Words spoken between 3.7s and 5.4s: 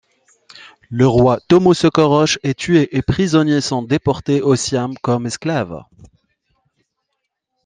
déportés au Siam comme